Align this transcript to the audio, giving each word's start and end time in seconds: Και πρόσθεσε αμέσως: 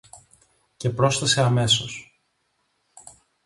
Και 0.77 0.89
πρόσθεσε 0.89 1.41
αμέσως: 1.41 2.11